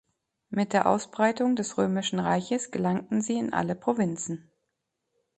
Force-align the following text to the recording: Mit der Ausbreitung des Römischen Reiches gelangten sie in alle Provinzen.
Mit 0.49 0.73
der 0.73 0.87
Ausbreitung 0.87 1.55
des 1.55 1.77
Römischen 1.77 2.17
Reiches 2.17 2.71
gelangten 2.71 3.21
sie 3.21 3.37
in 3.37 3.53
alle 3.53 3.75
Provinzen. 3.75 4.49